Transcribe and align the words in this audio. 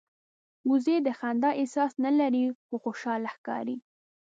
وزې 0.69 0.95
د 1.05 1.09
خندا 1.19 1.49
احساس 1.61 1.91
نه 2.05 2.11
لري 2.19 2.43
خو 2.65 2.75
خوشاله 2.83 3.29
ښکاري 3.35 3.77